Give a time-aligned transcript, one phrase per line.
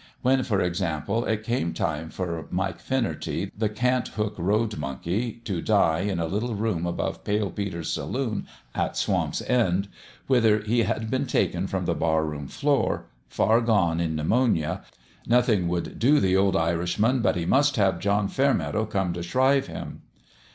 [0.23, 5.61] When, for example, it came time for Mike Finnerty, the Cant hook road monkey, to
[5.61, 9.89] die in a little room above Pale Peter's saloon at Swamp's End,
[10.25, 14.81] whither he had been taken from the barroom floor, far gone in pneumonia,
[15.27, 19.21] noth ing would do the old Irishman but he must have John Fairmeadow come to
[19.21, 20.01] shrive him.